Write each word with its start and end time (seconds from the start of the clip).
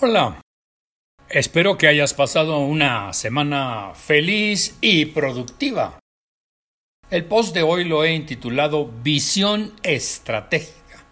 Hola. 0.00 0.40
Espero 1.28 1.76
que 1.76 1.88
hayas 1.88 2.14
pasado 2.14 2.60
una 2.60 3.12
semana 3.12 3.94
feliz 3.94 4.78
y 4.80 5.06
productiva. 5.06 5.98
El 7.10 7.24
post 7.24 7.52
de 7.52 7.62
hoy 7.62 7.82
lo 7.82 8.04
he 8.04 8.14
intitulado 8.14 8.86
Visión 8.86 9.74
Estratégica. 9.82 11.04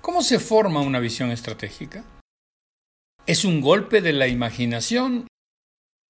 ¿Cómo 0.00 0.22
se 0.22 0.40
forma 0.40 0.80
una 0.80 0.98
visión 0.98 1.30
estratégica? 1.30 2.04
¿Es 3.26 3.44
un 3.44 3.60
golpe 3.60 4.00
de 4.00 4.12
la 4.12 4.26
imaginación 4.26 5.28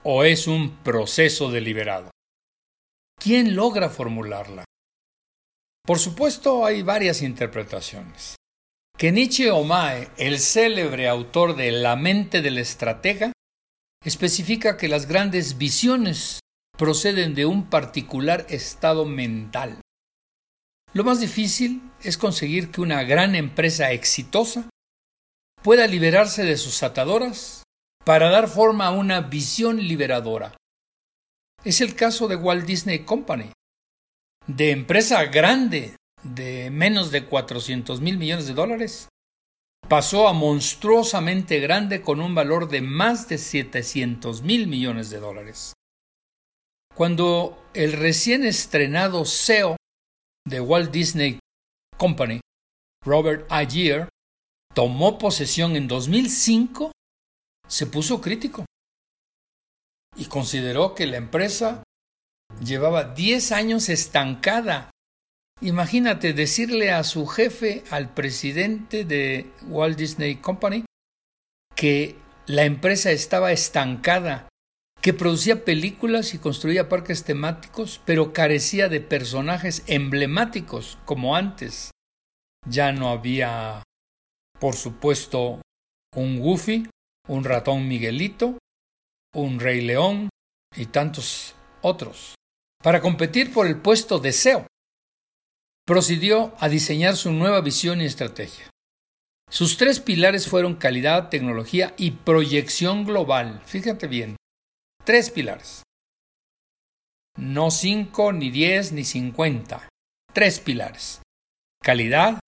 o 0.05 0.25
es 0.25 0.47
un 0.47 0.79
proceso 0.79 1.51
deliberado? 1.51 2.11
¿Quién 3.21 3.55
logra 3.55 3.91
formularla? 3.91 4.65
Por 5.85 5.99
supuesto, 5.99 6.65
hay 6.65 6.81
varias 6.81 7.21
interpretaciones. 7.21 8.37
Kenichi 8.97 9.49
Omae, 9.49 10.09
el 10.17 10.39
célebre 10.39 11.09
autor 11.09 11.57
de 11.57 11.73
La 11.73 11.97
mente 11.97 12.41
del 12.41 12.59
estratega, 12.59 13.33
especifica 14.05 14.77
que 14.77 14.89
las 14.89 15.07
grandes 15.07 15.59
visiones 15.59 16.41
proceden 16.79 17.35
de 17.35 17.47
un 17.47 17.69
particular 17.69 18.47
estado 18.49 19.05
mental. 19.05 19.81
Lo 20.93 21.05
más 21.05 21.21
difícil 21.21 21.83
es 22.03 22.19
conseguir 22.19 22.71
que 22.71 22.81
una 22.81 23.03
gran 23.03 23.35
empresa 23.35 23.93
exitosa 23.93 24.69
pueda 25.63 25.87
liberarse 25.87 26.45
de 26.45 26.57
sus 26.57 26.83
atadoras 26.83 27.63
para 28.05 28.31
dar 28.31 28.49
forma 28.49 28.87
a 28.87 28.91
una 28.91 29.21
visión 29.21 29.79
liberadora. 29.79 30.57
Es 31.65 31.81
el 31.81 31.95
caso 31.95 32.29
de 32.29 32.37
Walt 32.37 32.67
Disney 32.67 33.01
Company, 33.01 33.53
de 34.47 34.73
empresa 34.73 35.25
grande 35.25 35.97
de 36.23 36.71
menos 36.71 37.11
de 37.11 37.25
400 37.27 38.01
mil 38.01 38.19
millones 38.19 38.47
de 38.47 38.55
dólares 38.55 39.09
pasó 39.89 40.29
a 40.29 40.33
monstruosamente 40.33 41.61
grande 41.61 42.03
con 42.03 42.21
un 42.21 42.35
valor 42.35 42.69
de 42.69 42.81
más 42.81 43.29
de 43.29 43.39
700 43.39 44.43
mil 44.43 44.67
millones 44.67 45.11
de 45.11 45.21
dólares. 45.21 45.75
Cuando 46.95 47.63
el 47.75 47.93
recién 47.93 48.45
estrenado 48.45 49.25
CEO 49.25 49.77
de 50.47 50.61
Walt 50.61 50.91
Disney 50.91 51.39
Company, 51.99 52.41
Robert 53.05 53.51
Iger, 53.51 54.09
tomó 54.75 55.19
posesión 55.19 55.77
en 55.77 55.89
2005, 55.89 56.93
se 57.69 57.87
puso 57.87 58.21
crítico 58.21 58.65
y 60.17 60.27
consideró 60.27 60.95
que 60.95 61.07
la 61.07 61.17
empresa 61.17 61.83
llevaba 62.63 63.05
10 63.05 63.53
años 63.53 63.89
estancada 63.89 64.91
Imagínate 65.63 66.33
decirle 66.33 66.91
a 66.91 67.05
su 67.05 67.25
jefe, 67.29 67.85
al 67.91 68.13
presidente 68.13 69.05
de 69.05 69.47
Walt 69.69 69.97
Disney 69.97 70.37
Company, 70.37 70.85
que 71.77 72.17
la 72.47 72.65
empresa 72.65 73.13
estaba 73.13 73.53
estancada, 73.53 74.49
que 75.01 75.15
producía 75.15 75.65
películas 75.65 76.35
y 76.35 76.39
construía 76.39 76.89
parques 76.89 77.23
temáticos, 77.23 78.01
pero 78.05 78.33
carecía 78.33 78.89
de 78.89 79.01
personajes 79.01 79.85
emblemáticos 79.87 80.99
como 81.05 81.37
antes. 81.37 81.93
Ya 82.69 82.91
no 82.91 83.11
había, 83.11 83.85
por 84.59 84.75
supuesto, 84.75 85.63
un 86.17 86.41
Goofy, 86.41 86.89
un 87.29 87.45
ratón 87.45 87.87
Miguelito, 87.87 88.59
un 89.33 89.61
Rey 89.61 89.81
León 89.81 90.29
y 90.75 90.87
tantos 90.87 91.55
otros. 91.83 92.35
Para 92.83 93.01
competir 93.01 93.53
por 93.53 93.69
el 93.69 93.77
puesto 93.77 94.19
de 94.19 94.33
SEO, 94.33 94.67
procedió 95.87 96.55
a 96.59 96.69
diseñar 96.69 97.17
su 97.17 97.33
nueva 97.33 97.61
visión 97.61 98.01
y 98.01 98.05
estrategia. 98.05 98.71
Sus 99.51 99.77
tres 99.77 100.01
pilares 100.01 100.49
fueron 100.49 100.77
calidad, 100.77 101.29
tecnología 101.29 101.95
y 101.99 102.13
proyección 102.13 103.05
global. 103.05 103.61
Fíjate 103.67 104.07
bien, 104.07 104.37
tres 105.05 105.31
pilares. 105.31 105.83
No 107.37 107.71
cinco, 107.71 108.33
ni 108.33 108.51
diez, 108.51 108.93
ni 108.93 109.05
cincuenta. 109.05 109.89
Tres 110.33 110.61
pilares. 110.61 111.21
Calidad, 111.83 112.41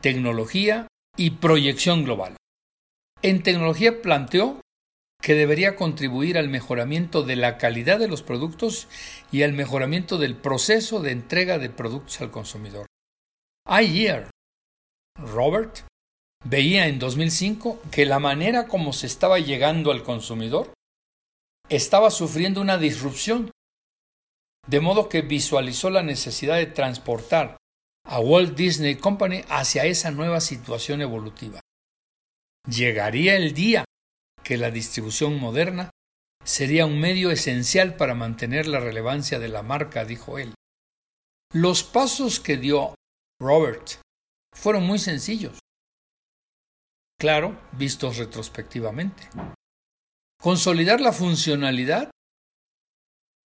tecnología 0.00 0.88
y 1.16 1.30
proyección 1.32 2.04
global. 2.04 2.36
En 3.22 3.42
tecnología 3.42 4.00
planteó 4.02 4.60
que 5.20 5.34
debería 5.34 5.76
contribuir 5.76 6.38
al 6.38 6.48
mejoramiento 6.48 7.22
de 7.22 7.36
la 7.36 7.58
calidad 7.58 7.98
de 7.98 8.08
los 8.08 8.22
productos 8.22 8.88
y 9.32 9.42
al 9.42 9.52
mejoramiento 9.52 10.16
del 10.16 10.36
proceso 10.36 11.00
de 11.00 11.12
entrega 11.12 11.58
de 11.58 11.70
productos 11.70 12.20
al 12.20 12.30
consumidor. 12.30 12.86
Ayer, 13.66 14.30
Robert 15.18 15.80
veía 16.44 16.86
en 16.86 16.98
2005 16.98 17.82
que 17.90 18.06
la 18.06 18.18
manera 18.18 18.68
como 18.68 18.92
se 18.92 19.06
estaba 19.06 19.38
llegando 19.38 19.90
al 19.90 20.02
consumidor 20.02 20.72
estaba 21.68 22.10
sufriendo 22.10 22.60
una 22.60 22.78
disrupción, 22.78 23.50
de 24.66 24.80
modo 24.80 25.08
que 25.08 25.22
visualizó 25.22 25.90
la 25.90 26.02
necesidad 26.02 26.56
de 26.56 26.66
transportar 26.66 27.58
a 28.04 28.20
Walt 28.20 28.56
Disney 28.56 28.96
Company 28.96 29.44
hacia 29.48 29.84
esa 29.84 30.10
nueva 30.10 30.40
situación 30.40 31.02
evolutiva. 31.02 31.60
Llegaría 32.66 33.36
el 33.36 33.52
día 33.52 33.84
que 34.42 34.56
la 34.56 34.70
distribución 34.70 35.38
moderna 35.38 35.90
sería 36.44 36.86
un 36.86 36.98
medio 36.98 37.30
esencial 37.30 37.96
para 37.96 38.14
mantener 38.14 38.66
la 38.66 38.80
relevancia 38.80 39.38
de 39.38 39.48
la 39.48 39.62
marca, 39.62 40.04
dijo 40.04 40.38
él. 40.38 40.54
Los 41.52 41.82
pasos 41.82 42.40
que 42.40 42.56
dio 42.56 42.94
Robert 43.40 44.00
fueron 44.54 44.84
muy 44.84 44.98
sencillos. 44.98 45.58
Claro, 47.18 47.58
vistos 47.72 48.16
retrospectivamente. 48.16 49.28
Consolidar 50.40 51.00
la 51.00 51.12
funcionalidad 51.12 52.10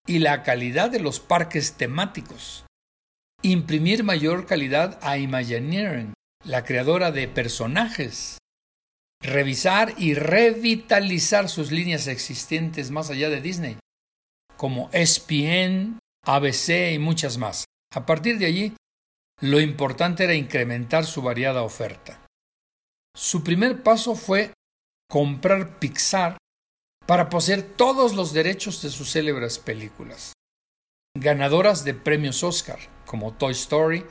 y 0.06 0.20
la 0.20 0.44
calidad 0.44 0.90
de 0.90 1.00
los 1.00 1.20
parques 1.20 1.78
temáticos. 1.78 2.66
Imprimir 3.44 4.04
mayor 4.04 4.46
calidad 4.46 5.00
a 5.02 5.18
Imagineering, 5.18 6.14
la 6.44 6.64
creadora 6.64 7.12
de 7.12 7.28
personajes 7.28 8.41
revisar 9.22 9.94
y 9.98 10.14
revitalizar 10.14 11.50
sus 11.50 11.72
líneas 11.72 12.08
existentes 12.08 12.92
más 12.92 13.10
allá 13.10 13.30
de 13.30 13.42
Disney, 13.42 13.78
como 14.58 14.90
ESPN, 14.92 16.00
ABC 16.26 16.94
y 16.94 17.00
muchas 17.00 17.38
más. 17.38 17.66
A 17.94 18.06
partir 18.06 18.38
de 18.38 18.46
allí, 18.46 18.74
lo 19.42 19.60
importante 19.60 20.24
era 20.24 20.34
incrementar 20.34 21.06
su 21.06 21.22
variada 21.22 21.64
oferta. 21.64 22.26
Su 23.16 23.44
primer 23.44 23.84
paso 23.84 24.16
fue 24.16 24.54
comprar 25.10 25.80
Pixar 25.80 26.38
para 27.06 27.30
poseer 27.30 27.64
todos 27.64 28.16
los 28.16 28.34
derechos 28.34 28.82
de 28.82 28.90
sus 28.90 29.12
célebres 29.12 29.60
películas, 29.60 30.34
ganadoras 31.18 31.84
de 31.84 31.94
premios 31.94 32.44
Oscar, 32.44 32.80
como 33.06 33.34
Toy 33.34 33.52
Story 33.52 34.06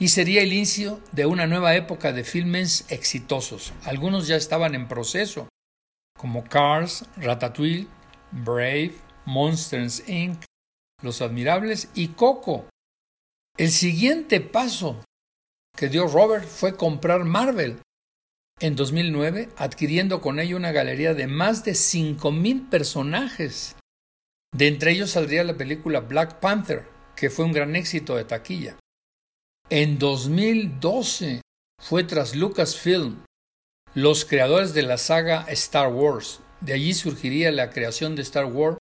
y 0.00 0.08
sería 0.08 0.42
el 0.42 0.52
inicio 0.52 0.98
de 1.12 1.26
una 1.26 1.46
nueva 1.46 1.76
época 1.76 2.12
de 2.12 2.24
filmes 2.24 2.86
exitosos. 2.88 3.74
Algunos 3.84 4.26
ya 4.26 4.34
estaban 4.34 4.74
en 4.74 4.88
proceso, 4.88 5.48
como 6.18 6.42
Cars, 6.42 7.04
Ratatouille, 7.18 7.86
Brave, 8.32 8.94
Monsters 9.26 10.08
Inc., 10.08 10.42
Los 11.02 11.20
Admirables 11.20 11.90
y 11.94 12.08
Coco. 12.08 12.66
El 13.58 13.70
siguiente 13.70 14.40
paso 14.40 15.04
que 15.76 15.90
dio 15.90 16.06
Robert 16.08 16.48
fue 16.48 16.76
comprar 16.76 17.24
Marvel 17.24 17.80
en 18.58 18.76
2009, 18.76 19.50
adquiriendo 19.56 20.22
con 20.22 20.40
ello 20.40 20.56
una 20.56 20.72
galería 20.72 21.12
de 21.12 21.26
más 21.26 21.62
de 21.64 21.72
5.000 21.72 22.70
personajes. 22.70 23.76
De 24.56 24.66
entre 24.66 24.92
ellos 24.92 25.10
saldría 25.10 25.44
la 25.44 25.58
película 25.58 26.00
Black 26.00 26.40
Panther, 26.40 26.88
que 27.16 27.28
fue 27.28 27.44
un 27.44 27.52
gran 27.52 27.76
éxito 27.76 28.16
de 28.16 28.24
taquilla. 28.24 28.79
En 29.72 30.00
2012 30.00 31.42
fue 31.80 32.02
tras 32.02 32.34
Lucasfilm, 32.34 33.24
los 33.94 34.24
creadores 34.24 34.74
de 34.74 34.82
la 34.82 34.98
saga 34.98 35.44
Star 35.46 35.92
Wars. 35.92 36.40
De 36.60 36.72
allí 36.72 36.92
surgiría 36.92 37.52
la 37.52 37.70
creación 37.70 38.16
de 38.16 38.22
Star 38.22 38.46
Wars 38.46 38.78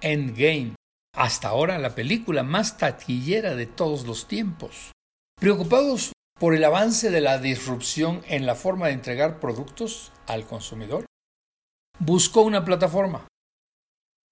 Endgame, 0.00 0.74
hasta 1.14 1.46
ahora 1.46 1.78
la 1.78 1.94
película 1.94 2.42
más 2.42 2.76
taquillera 2.76 3.54
de 3.54 3.66
todos 3.66 4.04
los 4.04 4.26
tiempos. 4.26 4.90
Preocupados 5.38 6.10
por 6.40 6.56
el 6.56 6.64
avance 6.64 7.12
de 7.12 7.20
la 7.20 7.38
disrupción 7.38 8.20
en 8.26 8.44
la 8.44 8.56
forma 8.56 8.88
de 8.88 8.94
entregar 8.94 9.38
productos 9.38 10.10
al 10.26 10.44
consumidor, 10.44 11.06
buscó 12.00 12.42
una 12.42 12.64
plataforma. 12.64 13.28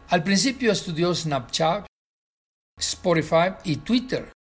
Al 0.09 0.25
principio 0.25 0.73
estudió 0.73 1.15
Snapchat, 1.15 1.87
Spotify 2.77 3.55
y 3.63 3.77
Twitter, 3.77 4.33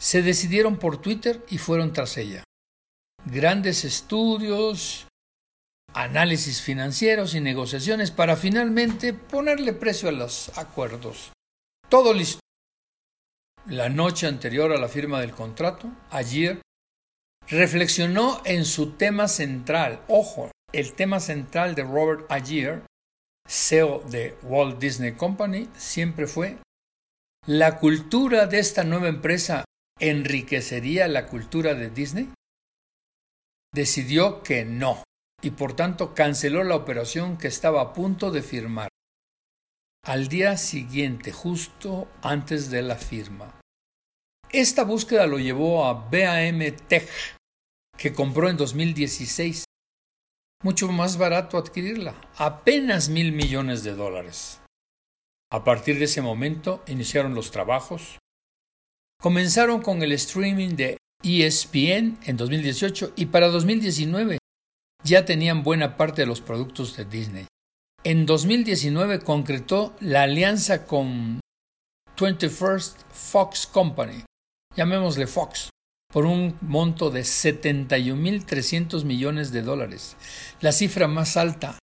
se 0.00 0.22
decidieron 0.22 0.78
por 0.78 1.00
Twitter 1.00 1.44
y 1.50 1.58
fueron 1.58 1.92
tras 1.92 2.16
ella. 2.16 2.42
Grandes 3.26 3.84
estudios, 3.84 5.06
análisis 5.92 6.62
financieros 6.62 7.34
y 7.34 7.40
negociaciones 7.40 8.10
para 8.10 8.36
finalmente 8.36 9.12
ponerle 9.12 9.74
precio 9.74 10.08
a 10.08 10.12
los 10.12 10.56
acuerdos. 10.56 11.32
Todo 11.90 12.14
listo. 12.14 12.40
La 13.66 13.90
noche 13.90 14.26
anterior 14.26 14.72
a 14.72 14.80
la 14.80 14.88
firma 14.88 15.20
del 15.20 15.32
contrato, 15.32 15.92
ayer, 16.10 16.62
reflexionó 17.46 18.40
en 18.46 18.64
su 18.64 18.92
tema 18.92 19.28
central. 19.28 20.00
Ojo, 20.08 20.50
el 20.72 20.94
tema 20.94 21.20
central 21.20 21.74
de 21.74 21.82
Robert 21.82 22.24
Ayer, 22.30 22.82
CEO 23.46 24.00
de 24.08 24.38
Walt 24.44 24.78
Disney 24.78 25.12
Company, 25.12 25.68
siempre 25.76 26.26
fue 26.26 26.56
¿La 27.46 27.78
cultura 27.78 28.46
de 28.46 28.60
esta 28.60 28.84
nueva 28.84 29.08
empresa 29.08 29.64
enriquecería 30.00 31.06
la 31.08 31.26
cultura 31.26 31.74
de 31.74 31.90
Disney? 31.90 32.32
Decidió 33.72 34.42
que 34.42 34.64
no, 34.64 35.04
y 35.42 35.50
por 35.50 35.74
tanto 35.74 36.14
canceló 36.14 36.64
la 36.64 36.74
operación 36.74 37.38
que 37.38 37.48
estaba 37.48 37.80
a 37.80 37.92
punto 37.92 38.30
de 38.30 38.42
firmar. 38.42 38.88
Al 40.04 40.28
día 40.28 40.56
siguiente, 40.56 41.30
justo 41.30 42.08
antes 42.22 42.70
de 42.70 42.82
la 42.82 42.96
firma. 42.96 43.60
Esta 44.50 44.82
búsqueda 44.82 45.26
lo 45.26 45.38
llevó 45.38 45.84
a 45.84 45.92
BAM 45.92 46.58
Tech, 46.88 47.08
que 47.96 48.12
compró 48.12 48.48
en 48.48 48.56
2016. 48.56 49.64
Mucho 50.62 50.88
más 50.88 51.18
barato 51.18 51.56
adquirirla, 51.56 52.20
apenas 52.36 53.08
mil 53.08 53.32
millones 53.32 53.84
de 53.84 53.94
dólares. 53.94 54.60
A 55.52 55.64
partir 55.64 55.98
de 55.98 56.06
ese 56.06 56.22
momento 56.22 56.82
iniciaron 56.86 57.34
los 57.34 57.50
trabajos. 57.50 58.18
Comenzaron 59.20 59.82
con 59.82 60.02
el 60.02 60.12
streaming 60.12 60.76
de 60.76 60.96
ESPN 61.22 62.18
en 62.24 62.36
2018 62.38 63.12
y 63.16 63.26
para 63.26 63.48
2019 63.48 64.38
ya 65.04 65.26
tenían 65.26 65.62
buena 65.62 65.98
parte 65.98 66.22
de 66.22 66.26
los 66.26 66.40
productos 66.40 66.96
de 66.96 67.04
Disney. 67.04 67.46
En 68.02 68.24
2019 68.24 69.20
concretó 69.20 69.94
la 70.00 70.22
alianza 70.22 70.86
con 70.86 71.38
21st 72.16 72.96
Fox 73.12 73.66
Company, 73.66 74.24
llamémosle 74.74 75.26
Fox, 75.26 75.68
por 76.10 76.24
un 76.24 76.56
monto 76.62 77.10
de 77.10 77.20
71.300 77.20 79.04
millones 79.04 79.52
de 79.52 79.60
dólares, 79.60 80.16
la 80.62 80.72
cifra 80.72 81.08
más 81.08 81.36
alta 81.36 81.78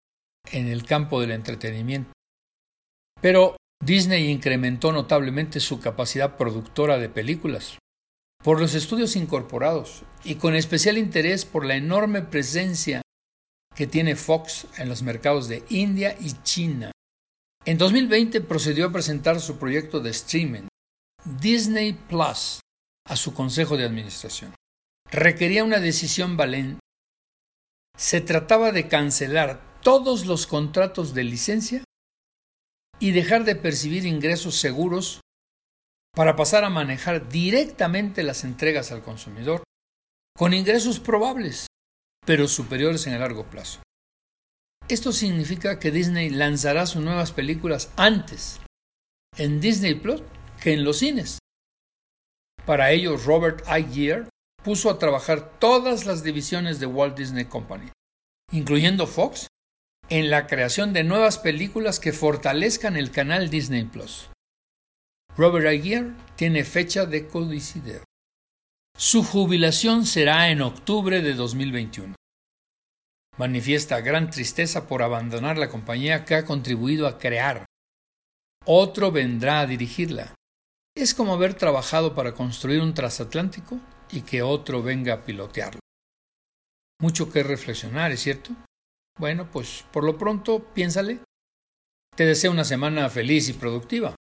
en 0.54 0.70
el 0.70 0.86
campo 0.86 1.20
del 1.20 1.32
entretenimiento. 1.32 2.14
Pero 3.22 3.58
Disney 3.86 4.32
incrementó 4.32 4.92
notablemente 4.92 5.60
su 5.60 5.80
capacidad 5.80 6.38
productora 6.38 6.98
de 6.98 7.08
películas 7.08 7.78
por 8.44 8.60
los 8.60 8.74
estudios 8.74 9.16
incorporados 9.16 10.02
y 10.24 10.36
con 10.36 10.56
especial 10.56 10.98
interés 10.98 11.46
por 11.46 11.66
la 11.66 11.76
enorme 11.76 12.24
presencia 12.24 13.04
que 13.76 13.86
tiene 13.86 14.16
Fox 14.16 14.66
en 14.80 14.90
los 14.90 15.04
mercados 15.04 15.48
de 15.48 15.64
India 15.70 16.18
y 16.20 16.32
China. 16.42 16.92
En 17.64 17.78
2020 17.78 18.42
procedió 18.42 18.88
a 18.88 18.92
presentar 18.92 19.40
su 19.40 19.58
proyecto 19.58 20.00
de 20.00 20.10
streaming, 20.10 20.68
Disney 21.40 21.94
Plus, 21.94 22.62
a 23.08 23.16
su 23.16 23.36
consejo 23.36 23.78
de 23.78 23.86
administración. 23.86 24.56
Requería 25.12 25.64
una 25.64 25.80
decisión 25.80 26.38
valente. 26.38 26.80
Se 27.96 28.20
trataba 28.20 28.72
de 28.72 28.88
cancelar 28.88 29.62
todos 29.84 30.26
los 30.26 30.48
contratos 30.48 31.14
de 31.14 31.24
licencia 31.24 31.84
y 33.00 33.12
dejar 33.12 33.44
de 33.44 33.56
percibir 33.56 34.06
ingresos 34.06 34.56
seguros 34.56 35.22
para 36.16 36.36
pasar 36.36 36.64
a 36.64 36.70
manejar 36.70 37.28
directamente 37.28 38.24
las 38.24 38.44
entregas 38.44 38.92
al 38.92 39.04
consumidor, 39.04 39.64
con 40.36 40.54
ingresos 40.54 41.00
probables, 41.00 41.68
pero 42.26 42.48
superiores 42.48 43.06
en 43.08 43.14
el 43.14 43.20
largo 43.20 43.46
plazo. 43.46 43.82
Esto 44.88 45.12
significa 45.12 45.80
que 45.80 45.92
Disney 45.92 46.30
lanzará 46.30 46.86
sus 46.86 47.02
nuevas 47.02 47.32
películas 47.32 47.92
antes 47.98 48.62
en 49.38 49.60
Disney 49.60 49.96
Plus 49.96 50.22
que 50.62 50.74
en 50.74 50.84
los 50.84 51.00
cines. 51.00 51.40
Para 52.66 52.92
ello, 52.92 53.18
Robert 53.18 53.64
Iger 53.68 54.30
puso 54.64 54.90
a 54.90 54.98
trabajar 54.98 55.60
todas 55.60 56.06
las 56.06 56.24
divisiones 56.24 56.80
de 56.80 56.86
Walt 56.86 57.18
Disney 57.18 57.46
Company, 57.46 57.92
incluyendo 58.52 59.06
Fox, 59.06 59.48
en 60.10 60.30
la 60.30 60.46
creación 60.48 60.94
de 60.94 61.04
nuevas 61.04 61.40
películas 61.40 62.00
que 62.00 62.14
fortalezcan 62.14 62.96
el 62.96 63.12
canal 63.12 63.50
Disney 63.50 63.86
Plus. 63.86 64.30
Robert 65.36 65.72
Iger 65.74 66.14
tiene 66.36 66.64
fecha 66.64 67.06
de 67.06 67.28
codicideo. 67.28 68.04
Su 68.98 69.24
jubilación 69.24 70.06
será 70.06 70.50
en 70.50 70.62
octubre 70.62 71.22
de 71.22 71.34
2021. 71.34 72.16
Manifiesta 73.38 74.00
gran 74.00 74.30
tristeza 74.30 74.88
por 74.88 75.04
abandonar 75.04 75.58
la 75.58 75.70
compañía 75.70 76.24
que 76.24 76.36
ha 76.36 76.46
contribuido 76.46 77.08
a 77.08 77.18
crear. 77.18 77.66
Otro 78.66 79.12
vendrá 79.12 79.60
a 79.60 79.68
dirigirla. 79.68 80.34
Es 80.96 81.14
como 81.14 81.34
haber 81.34 81.56
trabajado 81.56 82.16
para 82.16 82.34
construir 82.34 82.82
un 82.82 82.94
transatlántico 82.94 83.80
y 84.12 84.22
que 84.22 84.42
otro 84.42 84.82
venga 84.82 85.16
a 85.16 85.26
pilotearlo. 85.26 85.82
Mucho 87.02 87.30
que 87.30 87.44
reflexionar, 87.44 88.14
¿es 88.14 88.22
cierto? 88.22 88.52
Bueno, 89.18 89.50
pues 89.50 89.86
por 89.92 90.04
lo 90.04 90.18
pronto 90.18 90.74
piénsale. 90.74 91.20
Te 92.16 92.26
deseo 92.26 92.52
una 92.52 92.64
semana 92.66 93.10
feliz 93.10 93.50
y 93.50 93.54
productiva. 93.54 94.16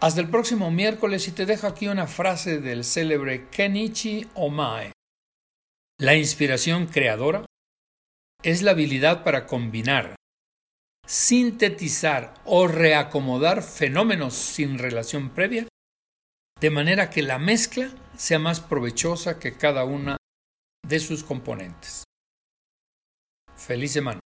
Hasta 0.00 0.20
el 0.20 0.30
próximo 0.30 0.70
miércoles 0.70 1.28
y 1.28 1.32
te 1.32 1.46
dejo 1.46 1.66
aquí 1.66 1.86
una 1.86 2.06
frase 2.06 2.60
del 2.60 2.84
célebre 2.84 3.48
Kenichi 3.50 4.26
Omae. 4.34 4.92
La 5.98 6.16
inspiración 6.16 6.86
creadora 6.86 7.44
es 8.42 8.62
la 8.62 8.70
habilidad 8.70 9.22
para 9.22 9.46
combinar, 9.46 10.16
sintetizar 11.06 12.34
o 12.46 12.66
reacomodar 12.66 13.62
fenómenos 13.62 14.34
sin 14.34 14.78
relación 14.78 15.30
previa, 15.30 15.68
de 16.58 16.70
manera 16.70 17.10
que 17.10 17.22
la 17.22 17.38
mezcla 17.38 17.90
sea 18.16 18.38
más 18.38 18.60
provechosa 18.60 19.38
que 19.38 19.56
cada 19.56 19.84
una 19.84 20.16
de 20.86 21.00
sus 21.00 21.22
componentes. 21.22 22.04
Feliz 23.70 23.92
semana. 23.92 24.20